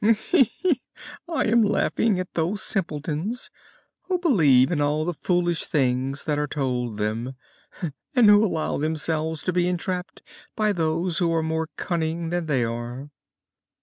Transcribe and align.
"I 1.29 1.45
am 1.45 1.61
laughing 1.61 2.19
at 2.19 2.33
those 2.33 2.63
simpletons 2.63 3.51
who 4.07 4.17
believe 4.17 4.71
in 4.71 4.81
all 4.81 5.05
the 5.05 5.13
foolish 5.13 5.65
things 5.65 6.23
that 6.23 6.39
are 6.39 6.47
told 6.47 6.97
them, 6.97 7.35
and 8.15 8.25
who 8.25 8.43
allow 8.43 8.79
themselves 8.79 9.43
to 9.43 9.53
be 9.53 9.67
entrapped 9.67 10.23
by 10.55 10.73
those 10.73 11.19
who 11.19 11.31
are 11.31 11.43
more 11.43 11.67
cunning 11.77 12.29
than 12.31 12.47
they 12.47 12.63
are." 12.63 13.11